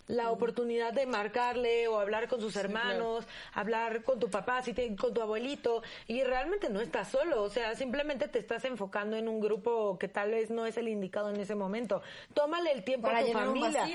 [0.07, 4.95] la oportunidad de marcarle o hablar con sus hermanos, hablar con tu papá, si te-
[4.95, 9.27] con tu abuelito, y realmente no estás solo, o sea, simplemente te estás enfocando en
[9.29, 12.01] un grupo que tal vez no es el indicado en ese momento.
[12.33, 13.85] Tómale el tiempo Para a tu familia.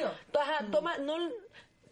[0.40, 1.16] ajá, toma, no,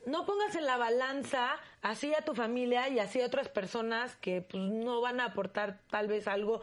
[0.07, 1.51] no pongas en la balanza
[1.83, 5.79] así a tu familia y así a otras personas que pues no van a aportar
[5.91, 6.61] tal vez algo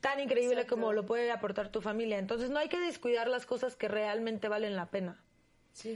[0.00, 2.18] tan increíble como lo puede aportar tu familia.
[2.18, 5.16] Entonces no hay que descuidar las cosas que realmente valen la pena.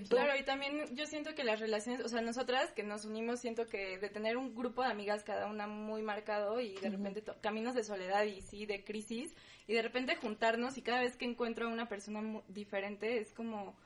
[0.08, 3.66] Claro, y también yo siento que las relaciones, o sea, nosotras que nos unimos, siento
[3.66, 7.74] que de tener un grupo de amigas, cada una muy marcado y de repente caminos
[7.74, 9.34] de soledad y sí, de crisis,
[9.66, 13.76] y de repente juntarnos y cada vez que encuentro a una persona diferente es como,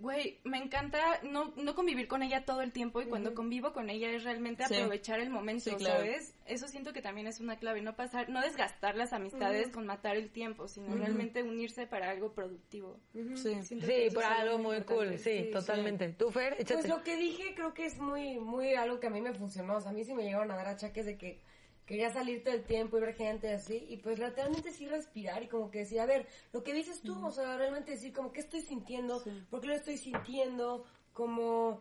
[0.00, 3.90] güey, me encanta no, no convivir con ella todo el tiempo y cuando convivo con
[3.90, 4.74] ella es realmente Sí.
[4.76, 5.96] aprovechar el momento, Sí, claro.
[6.00, 6.34] ¿sabes?
[6.46, 10.16] Eso siento que también es una clave, no pasar, no desgastar las amistades con matar
[10.16, 13.00] el tiempo, sino realmente unirse para algo productivo.
[13.34, 13.60] Sí.
[13.62, 16.08] Sí, por es algo muy cool, sí, totalmente.
[16.10, 16.54] ¿Tú, Fer?
[16.54, 16.74] Échate.
[16.74, 19.76] Pues lo que dije creo que es muy, muy algo que a mí me funcionó.
[19.76, 21.40] O sea, a mí sí me llegaron a dar achaques de que
[21.88, 23.84] quería salir todo el tiempo y ver gente así.
[23.88, 27.24] Y pues realmente sí respirar y como que decir, a ver, lo que dices tú,
[27.26, 31.80] o sea, realmente decir como qué estoy sintiendo, por qué lo estoy sintiendo, como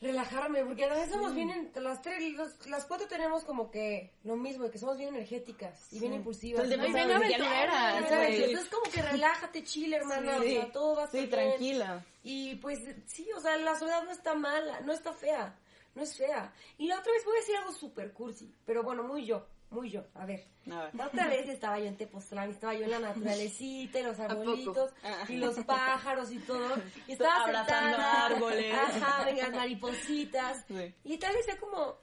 [0.00, 4.12] relajarme, porque a veces somos bien, en- las tres, los- las cuatro tenemos como que
[4.22, 6.64] lo mismo, de que somos bien energéticas y bien impulsivas.
[6.66, 6.80] Y bien.
[6.84, 10.56] Entonces como que relájate, chile, hermana, Sí.
[10.56, 11.30] o sea, todo va a estar Sí, bien.
[11.48, 12.04] tranquila.
[12.22, 15.56] Y pues sí, o sea, la soledad no está mala, no está fea,
[15.98, 16.52] no es fea.
[16.78, 19.90] Y la otra vez voy a decir algo súper cursi, pero bueno, muy yo, muy
[19.90, 20.04] yo.
[20.14, 20.94] A ver, A ver.
[20.94, 24.92] la otra vez estaba yo en Tepoztlán, estaba yo en la naturalecita y los arbolitos
[25.28, 26.74] y los pájaros y todo.
[27.06, 28.74] Y estaba Abrazando sentada, árboles.
[28.74, 30.64] Ajá, vengan maripositas.
[30.68, 30.94] Sí.
[31.04, 31.96] Y tal vez sea como,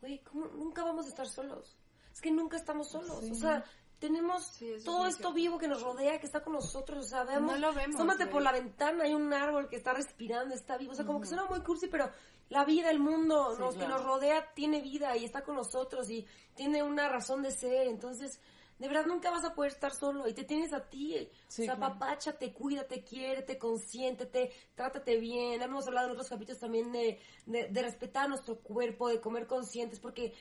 [0.00, 1.76] güey, ¿cómo nunca vamos a estar solos?
[2.12, 3.22] Es que nunca estamos solos.
[3.30, 3.64] O sea,
[3.98, 5.32] tenemos Sí, eso es todo esto cierto.
[5.34, 7.06] vivo que nos rodea, que está con nosotros.
[7.06, 8.32] O sea, vemos, No lo vemos, Tómate güey.
[8.32, 10.92] por la ventana, hay un árbol que está respirando, está vivo.
[10.92, 12.08] O sea, como que suena muy cursi, pero
[12.54, 16.08] la vida, el mundo, Sí, los que nos rodea, tiene vida y está con nosotros
[16.08, 17.88] y tiene una razón de ser.
[17.88, 18.40] Entonces,
[18.78, 21.28] de verdad nunca vas a poder estar solo y te tienes a ti.
[21.48, 21.94] Sí, o sea, claro.
[21.94, 25.60] papáchate, cuídate, quiérete, consiéntete, trátate bien.
[25.62, 29.98] Hemos hablado en otros capítulos también de, de, de respetar nuestro cuerpo, de comer conscientes,
[29.98, 30.32] porque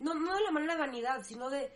[0.00, 1.72] no, no de la manera de vanidad, sino de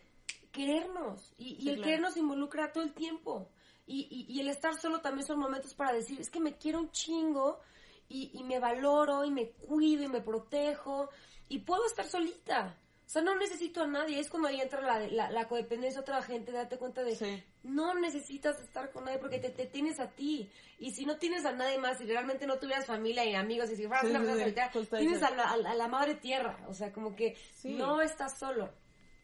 [0.51, 1.33] querernos.
[1.39, 1.83] Y, el claro.
[1.85, 3.51] querernos involucra todo el tiempo.
[3.87, 6.81] Y, y, y el estar solo también son momentos para decir, es que me quiero
[6.81, 7.61] un chingo
[8.09, 11.09] y, y me valoro y me cuido y me protejo
[11.49, 12.77] y puedo estar solita.
[13.05, 14.19] O sea, no necesito a nadie.
[14.19, 17.41] Es cuando ahí entra la, la, la codependencia, otra gente, date cuenta de Sí.
[17.63, 20.51] no necesitas estar con nadie porque te, te tienes a ti.
[20.81, 23.77] Y si no tienes a nadie más, si realmente no tuvieras familia y amigos, y
[23.77, 26.59] si fueras Sí, una persona sí, tienes a la, a madre tierra.
[26.69, 28.73] O sea, como que no estás solo.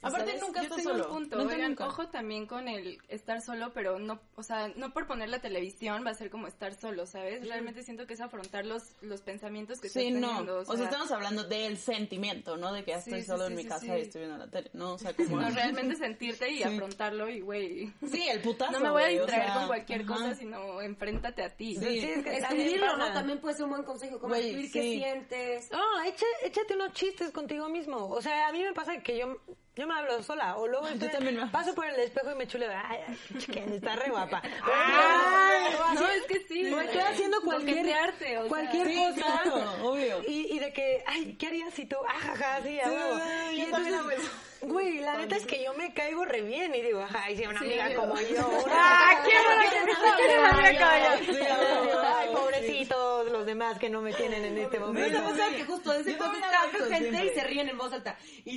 [0.03, 0.43] Aparte, ¿sabes?
[0.43, 1.05] nunca Yo estás tengo solo.
[1.07, 1.37] un punto.
[1.39, 1.87] Nunca, Oigan, nunca.
[1.87, 6.05] ojo también con el estar solo, pero no, o sea, no por poner la televisión
[6.05, 7.47] va a ser como estar solo, ¿sabes?
[7.47, 10.29] Realmente siento que es afrontar los, los pensamientos que Sí, estás no.
[10.29, 10.59] teniendo.
[10.61, 12.73] O sea, estamos hablando del sentimiento, ¿no?
[12.73, 13.93] De que ya estoy sí, solo sí, en mi casa sí.
[13.93, 14.95] y estoy viendo la tele, ¿no?
[14.95, 15.41] O sea, como...
[15.41, 19.09] no, realmente sentirte y afrontarlo y, güey, Sí, el putazo, no me voy a o
[19.11, 20.15] distraer sea, con cualquier ajá.
[20.15, 21.77] cosa, sino enfréntate a ti.
[21.77, 21.99] Sí.
[22.01, 22.97] es que también Escribirlo.
[22.97, 23.13] ¿no?
[23.13, 25.71] También puede ser un buen consejo, como escribir qué sientes.
[25.71, 28.09] No, echa- échate unos chistes contigo mismo.
[28.09, 29.37] O sea, a mí me pasa que yo,
[29.77, 30.57] yo me hablo sola.
[30.57, 32.71] O luego Yo estoy- también me- paso por el espejo y me chuleo.
[32.73, 34.43] Ay, ay, chiquen, está re guapa.
[34.65, 36.73] Ay, no, es que sí.
[36.73, 38.43] O estoy haciendo cualquier, o sea.
[38.49, 39.15] cualquier Sí, cosa.
[39.43, 40.23] claro, obvio.
[40.27, 41.97] Y, y de que, ay, ¿qué harías si tú?
[42.09, 43.21] Ajaja, sí, a Sí, huevo.
[43.53, 44.31] Y entonces,
[44.63, 46.75] güey, la neta es que yo me caigo re bien.
[46.75, 48.51] Y digo, ajá, y si una Sí, amiga yo- como yo.
[48.71, 51.33] Ah, ¿quién era que me ¿Quién era la amiga como yo?
[51.35, 52.01] Sí, a huevo.
[52.17, 53.02] Ay, pobrecitos
[53.43, 55.19] los demás que no me tienen en este ¿No momento.
[55.19, 57.35] te pasa que justo desde Yo cuando también está gente y siempre.
[57.35, 58.17] se ríen en voz alta?
[58.45, 58.57] Y,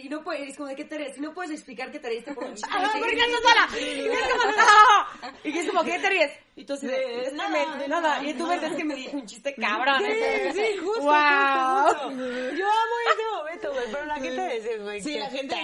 [0.06, 2.08] y no puedes, es como de qué te ríes, y no puedes explicar que te
[2.08, 2.68] reíste por un chiste.
[2.72, 5.30] Ah, y ¿por qué "¿Estás sola?" Y es como, "No".
[5.44, 6.32] Y es como, ¿qué te ríes?
[6.56, 8.22] Y tú así de, Sí, "Es nada, nada.
[8.22, 10.02] Y tú ves que me dije un chiste cabrón.
[10.04, 10.52] Sí, ese.
[10.72, 12.10] sí, justo, Wow.
[12.10, 15.60] Yo amo ese momento, güey, pero la gente dice, güey, Sí, qué la gente sí.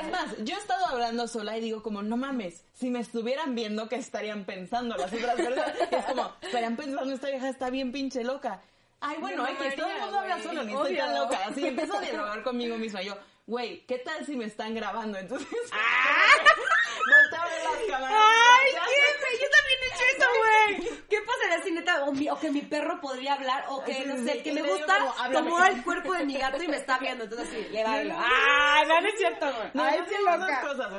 [0.00, 3.54] Es más, yo he estado hablando sola y digo como, no mames, si me estuvieran
[3.54, 5.72] viendo, ¿qué estarían pensando las otras personas?
[5.90, 8.60] Es como, estarían pensando, esta vieja está bien pinche loca.
[9.00, 11.38] Ay, bueno, hay que todo el mundo habla solo, ni estoy tan loca.
[11.46, 13.02] Así empiezo a dialogar conmigo misma.
[13.02, 13.14] Yo,
[13.46, 15.18] güey, ¿qué tal si me están grabando?
[15.18, 18.16] Entonces, volteo a ver las cámaras.
[18.18, 18.80] Ay, Ya.
[18.84, 21.00] qué yo también he hecho eso, güey.
[21.08, 24.02] ¿Qué pasaría si neta, o, mi- o que mi perro podría hablar, o que, Sí,
[24.06, 24.96] no sí, sé, sí, que me gusta,
[25.32, 27.98] tomó el cuerpo de mi gato y me está viendo, entonces así, le va a
[27.98, 28.16] hablar.
[28.20, 29.68] Ah, Ay, no, no es cierto, güey.
[29.74, 29.84] No,
[30.38, 30.60] loca.
[30.62, 30.92] cosas.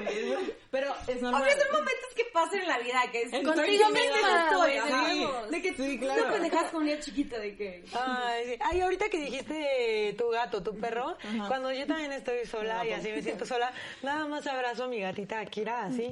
[0.71, 1.41] Pero es normal.
[1.43, 4.71] Obvio, son momentos que pasan en la vida, que es contigo misma, estoy,
[5.09, 5.27] sí.
[5.51, 6.25] De que Sí, tú claro.
[6.27, 7.83] no pendejas con un niño chiquito, de que...
[7.93, 8.57] Ay, sí.
[8.61, 13.11] Ay, ahorita que dijiste tu gato, tu perro, cuando yo también estoy sola y así
[13.11, 16.09] me siento sola, nada más abrazo a mi gatita Akira, así.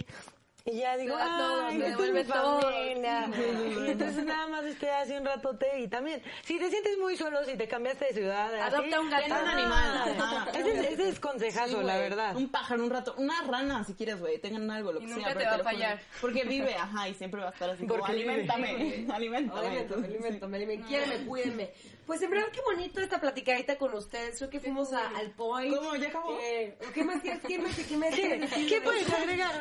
[0.67, 2.59] Y ya digo, ay, me devuelve todo.
[2.61, 3.29] familia.
[3.85, 7.45] Y entonces nada más estoy así un ratote y también, si te sientes muy solo,
[7.45, 9.25] si te cambiaste de ciudad, Adopta un gato.
[9.27, 10.15] un animal.
[10.19, 10.49] Ajá.
[10.57, 12.35] Ese, es- ese es consejazo, Sí, la verdad.
[12.35, 15.25] Un pájaro, un rato, una rana, si quieres, güey, tengan algo, lo Y que nunca
[15.25, 15.33] sea.
[15.33, 16.01] te pero va a fallar.
[16.19, 18.31] Porque vive, ajá, y siempre va a estar así como, Porque vive.
[18.33, 19.67] alimentame, alimentame.
[19.67, 20.89] Alimentame, alimentame, alimentame.
[20.89, 21.69] Quiéreme, cuídenme.
[22.07, 24.37] Pues en verdad, qué bonito esta platicadita con ustedes.
[24.37, 25.75] Creo que fuimos a- al point.
[25.75, 25.95] ¿Cómo?
[25.95, 26.37] ¿Ya acabó?
[26.41, 27.41] Eh, ¿Qué más quieres?
[27.47, 28.65] ¿Qué más, qué más ¿Qué?
[28.67, 29.51] ¿Qué puedes agregar?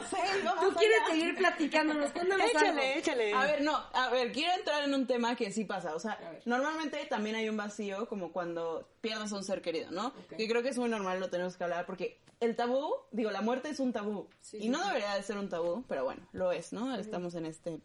[0.00, 1.10] No sé, vamos Tú quieres allá.
[1.14, 2.10] seguir platicándonos.
[2.10, 2.58] Cuéntanos algo.
[2.60, 3.32] Échale, échale.
[3.34, 5.94] A ver, no, a ver, quiero entrar en un tema que sí pasa.
[5.94, 10.12] O sea, normalmente también hay un vacío como cuando pierdes a un ser querido, ¿no?
[10.36, 13.40] Que creo que es muy normal, lo tenemos que hablar, porque el tabú, digo, la
[13.40, 14.28] muerte es un tabú.
[14.52, 16.94] y no debería de ser un tabú, pero bueno, lo es, ¿no?
[16.96, 17.80] Estamos en este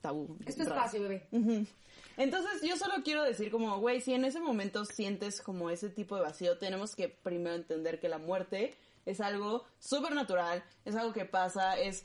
[0.00, 0.38] tabú.
[0.46, 1.28] Es tu espacio, bebé.
[2.16, 6.16] Entonces, yo solo quiero decir como, güey, si en ese momento sientes como ese tipo
[6.16, 11.12] de vacío, tenemos que primero entender que la muerte es algo súper natural, es algo
[11.12, 12.04] que pasa, es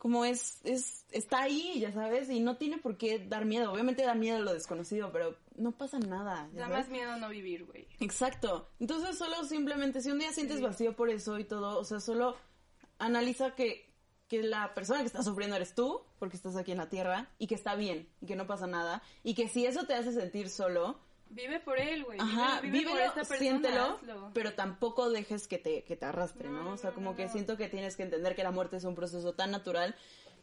[0.00, 3.70] como es, es, está ahí, ya sabes, y no tiene por qué dar miedo.
[3.70, 6.48] Obviamente da miedo lo desconocido, pero no pasa nada.
[6.54, 6.84] ¿ya Da sabes?
[6.84, 7.86] más miedo no vivir, güey.
[7.98, 8.70] Exacto.
[8.80, 12.34] Entonces solo simplemente, si un día sientes vacío por eso y todo, o sea, solo
[12.98, 13.92] analiza que,
[14.26, 17.46] que la persona que está sufriendo eres tú, porque estás aquí en la Tierra, y
[17.46, 20.48] que está bien, y que no pasa nada, y que si eso te hace sentir
[20.48, 20.98] solo,
[21.30, 22.18] Vive por él, güey.
[22.20, 24.30] ajá, vive, vive por esta persona, siéntelo, hazlo.
[24.34, 26.72] pero tampoco dejes que te, que te arrastre, ¿no?
[26.72, 29.32] O sea, como que siento que tienes que entender que la muerte es un proceso
[29.34, 29.94] tan natural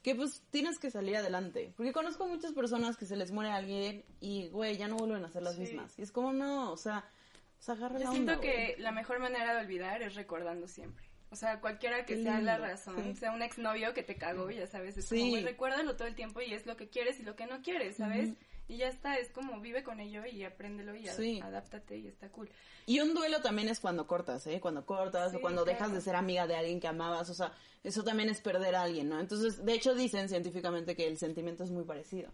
[0.02, 1.74] que pues tienes que salir adelante.
[1.76, 5.30] Porque conozco muchas personas que se les muere alguien y, güey, ya no vuelven a
[5.30, 5.62] ser las Sí.
[5.62, 5.98] mismas.
[6.00, 7.04] Y es como, no, o sea,
[7.60, 10.68] o sea agarra Yo la siento onda, que la mejor manera de olvidar es recordando
[10.70, 11.06] siempre.
[11.30, 13.16] O sea, cualquiera que sea la razón, sí.
[13.16, 15.18] sea un exnovio que te cagó, ya sabes, es Sí.
[15.20, 17.62] como, güey, recuérdalo todo el tiempo y es lo que quieres y lo que no
[17.62, 18.30] quieres, ¿sabes?
[18.70, 21.40] Y ya está, es como vive con ello y apréndelo y Sí.
[21.42, 22.50] adáptate y está cool.
[22.86, 24.60] Y un duelo también es cuando cortas, ¿eh?
[24.60, 27.54] Cuando cortas Sí, o cuando dejas de ser amiga de alguien que amabas, o sea,
[27.84, 29.20] eso también es perder a alguien, ¿no?
[29.20, 32.32] Entonces, de hecho dicen científicamente que el sentimiento es muy parecido.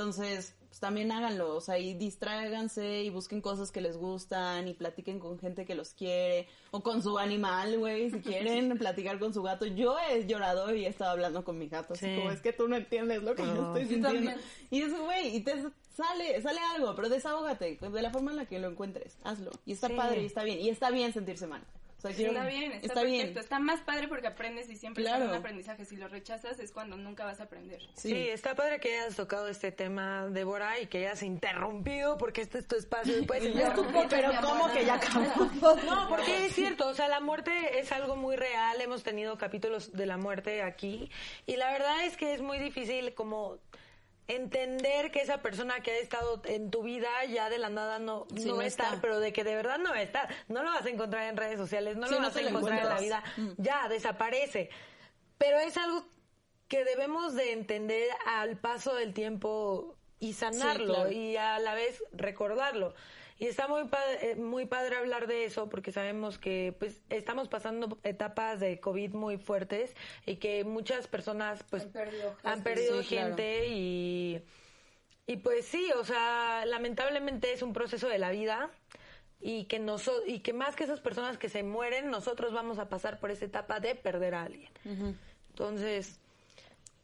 [0.00, 4.74] Entonces, pues también háganlo, o sea, y distráiganse y busquen cosas que les gustan y
[4.74, 9.32] platiquen con gente que los quiere o con su animal, güey, si quieren platicar con
[9.32, 9.64] su gato.
[9.64, 12.16] Yo he llorado y he estado hablando con mi gato, así Sí.
[12.16, 14.32] como es que tú no entiendes lo que yo estoy sintiendo.
[14.70, 15.54] Y es, güey, y te
[15.96, 19.52] sale, sale algo, pero desahógate de la forma en la que lo encuentres, hazlo.
[19.64, 19.94] Y está Sí.
[19.94, 21.62] padre y está bien, y está bien sentirse mal.
[22.08, 23.24] Sea, quiero- Está bien, está, está perfecto.
[23.26, 23.38] bien.
[23.38, 25.24] Está más padre porque aprendes y siempre Claro.
[25.24, 25.84] es un aprendizaje.
[25.84, 27.80] Si lo rechazas es cuando nunca vas a aprender.
[27.94, 28.12] Sí.
[28.28, 32.66] está padre que hayas tocado este tema, Débora, y que hayas interrumpido, porque este es
[32.68, 33.18] tu espacio.
[33.18, 33.44] y puedes.
[34.10, 35.50] Pero ¿cómo que ya acabó?
[35.84, 39.92] No, porque es cierto, o sea, la muerte es algo muy real, hemos tenido capítulos
[39.92, 41.10] de la muerte aquí,
[41.46, 43.58] y la verdad es que es muy difícil como
[44.28, 48.26] entender que esa persona que ha estado en tu vida ya de la nada no,
[48.34, 49.00] Sí, no no va a estar, está.
[49.00, 50.28] pero de que de verdad no va a estar.
[50.48, 52.78] No lo vas a encontrar en redes sociales, no Sí, lo no vas a encontrar
[52.80, 53.24] en la vida.
[53.36, 53.48] Mm.
[53.58, 54.70] Ya, desaparece.
[55.38, 56.04] Pero es algo
[56.68, 61.12] que debemos de entender al paso del tiempo y sanarlo claro.
[61.12, 62.94] y a la vez recordarlo.
[63.38, 67.98] Y está muy padre, muy padre hablar de eso porque sabemos que pues estamos pasando
[68.02, 69.94] etapas de COVID muy fuertes
[70.24, 72.48] y que muchas personas pues Han perdido gente.
[72.48, 73.26] han perdido Sí, claro.
[73.36, 74.42] gente y
[75.28, 78.70] y pues sí, o sea, lamentablemente es un proceso de la vida
[79.40, 82.88] y que noso- y que más que esas personas que se mueren, nosotros vamos a
[82.88, 84.70] pasar por esa etapa de perder a alguien.
[85.50, 86.20] Entonces,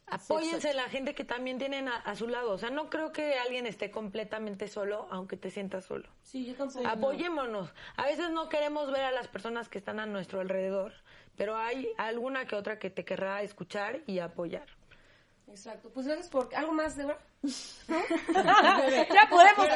[0.07, 2.53] apóyense en la gente que también tienen a, a su lado.
[2.53, 6.09] O sea, no creo que alguien esté completamente solo, aunque te sientas solo.
[6.23, 6.87] Sí, yo tampoco.
[6.87, 7.73] Apoyémonos.
[7.97, 10.93] A veces no queremos ver a las personas que están a nuestro alrededor,
[11.37, 14.67] pero hay alguna que otra que te querrá escuchar y apoyar.
[15.49, 15.91] Exacto.
[15.91, 16.49] Pues gracias por...
[16.55, 17.19] ¿Algo más, Débora?
[17.43, 17.99] ¿No?
[18.29, 19.67] ya podemos.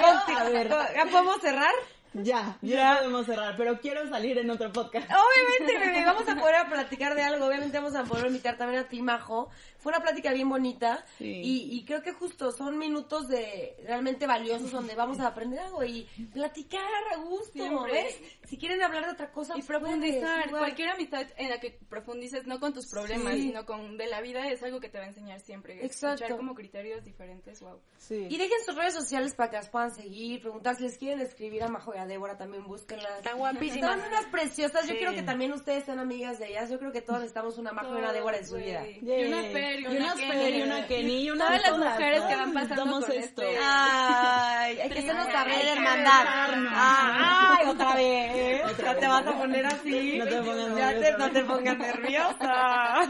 [0.94, 1.74] ¿Ya podemos cerrar?
[2.22, 5.08] Ya, ya podemos cerrar, pero quiero salir en otro podcast.
[5.10, 7.46] Obviamente, bebé, vamos a poder platicar de algo.
[7.46, 9.48] Obviamente vamos a poder invitar también a ti, Majo.
[9.78, 11.24] Fue una plática bien bonita Sí.
[11.44, 15.84] y, y creo que justo son minutos de realmente valiosos donde vamos a aprender algo
[15.84, 16.82] y platicar
[17.14, 17.92] a gusto, Siempre.
[17.92, 18.18] ¿ves?
[18.48, 21.78] Si quieren hablar de otra cosa, Y pues profundizar, puedes, cualquier amistad en la que
[21.88, 23.42] profundices no con tus problemas, Sí.
[23.42, 25.74] sino con de la vida es algo que te va a enseñar siempre.
[25.84, 26.16] Exacto.
[26.24, 27.78] Escuchar como criterios diferentes, wow.
[27.98, 28.26] Sí.
[28.28, 31.62] Y dejen sus redes sociales para que las puedan seguir, preguntar si les quieren escribir
[31.62, 33.18] a Majo y a Débora, también búsquenlas.
[33.18, 33.90] Están guapísimas.
[33.96, 34.82] Están unas preciosas.
[34.86, 34.98] Yo Sí.
[34.98, 36.70] quiero que también ustedes sean amigas de ellas.
[36.70, 38.86] Yo creo que todos necesitamos una Majo y una Débora en su vida.
[38.86, 40.14] Y una Fer, y una.
[40.14, 43.42] Fer, y una Kenny, y una Todas las todas, mujeres que van pasando con esto.
[43.42, 46.20] este- Ay, hay que hacernos saber, hermandad.
[46.24, 46.72] besarnos.
[46.76, 48.62] Ay, otra vez.
[48.78, 50.18] Ya te vas a poner así.
[50.18, 51.18] No te pongas Ya te- nerviosa.
[51.18, 53.08] no te pongas nerviosa.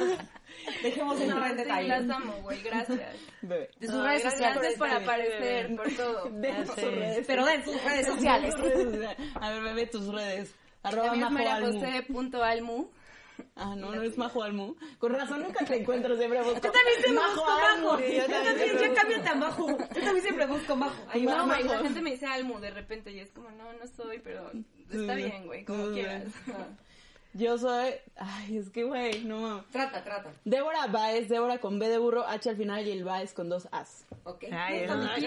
[0.83, 1.88] Dejemos buen sí, detalle.
[1.88, 3.01] las amo, güey, gracias.
[3.42, 3.70] Bebé.
[3.79, 4.57] De sus No, redes gracias sociales.
[4.61, 6.31] Gracias por aparecer, por todo.
[6.31, 7.25] De sus redes.
[7.27, 8.55] Pero den sus redes sociales.
[9.40, 10.55] A ver, bebé, tus redes.
[10.83, 11.12] Arroba
[12.44, 12.88] Almu.
[13.59, 14.75] Ah, no, no es Majo Almu.
[14.99, 16.55] Con razón nunca te encuentro, siempre busco.
[16.57, 17.87] Yo también siempre Majo busco Almu.
[17.87, 17.99] Majo.
[17.99, 19.66] Sí, Yo también, ya cámbiate a Majo.
[19.79, 20.96] Yo también siempre busco Majo.
[21.09, 21.75] Ahí va, No, güey, Majo.
[21.75, 24.51] la gente me dice Almu de repente y es como, no, no soy, pero
[24.90, 26.25] está bien, güey, como quieras.
[27.33, 27.92] Yo soy.
[28.16, 29.66] Ay, es que, güey, no mames.
[29.66, 30.33] Trata, trata.
[30.46, 33.68] Débora Baez, Débora con B de burro, H al final y el Baez con dos
[33.72, 34.07] As.
[34.25, 34.44] Ok.
[34.51, 35.27] Ay, Cuéntame, ay,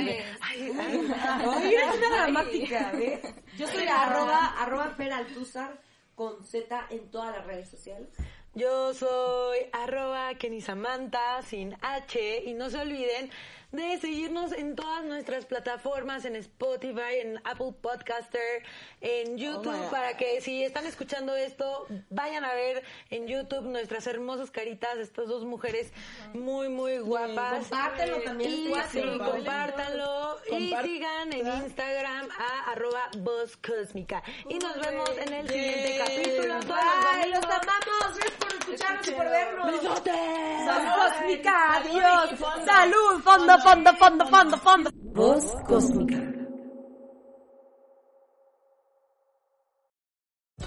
[0.00, 0.24] ay.
[0.40, 3.20] Ay, dramática, ¿ves?
[3.58, 5.78] Yo soy arroba, arroba Feraltuzar
[6.14, 8.08] con Z en todas las redes sociales.
[8.54, 13.30] Yo soy arroba Kenny Samantha sin H y no se olviden
[13.74, 18.62] de seguirnos en todas nuestras plataformas, en Spotify, en Apple Podcaster,
[19.00, 19.90] en YouTube, Oh God.
[19.90, 25.28] para que si están escuchando esto, vayan a ver en YouTube nuestras hermosas caritas, estas
[25.28, 25.92] dos mujeres
[26.32, 27.68] muy, muy guapas.
[27.68, 28.50] Compártelo también.
[28.50, 34.22] Y, sí, compártanlo y sigan en Instagram a arroba voz cósmica.
[34.48, 36.60] Y nos vemos en el siguiente capítulo.
[36.60, 38.43] todos los Bye, los amamos.
[38.64, 39.66] Escucharnos y por vernos.
[39.66, 40.14] ¡Besotes!
[40.64, 42.30] Voz cósmica, adiós.
[42.64, 44.90] Salud, fondo, fondo, fondo, fondo, fondo.
[45.12, 46.33] Voz cósmica.